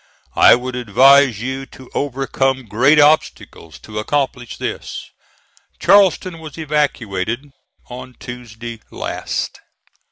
[0.35, 5.11] I would advise you to overcome great obstacles to accomplish this.
[5.77, 7.51] Charleston was evacuated
[7.85, 9.59] on Tuesday last."